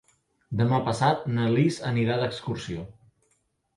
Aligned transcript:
Demà 0.61 0.79
passat 0.87 1.27
na 1.35 1.45
Lis 1.57 1.77
anirà 1.93 2.19
d'excursió. 2.23 2.89